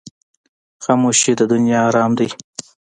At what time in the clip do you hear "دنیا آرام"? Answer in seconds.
1.51-2.11